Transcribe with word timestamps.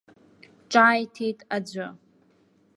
Ҿааиҭит 0.71 1.39
аӡәы. 1.55 1.87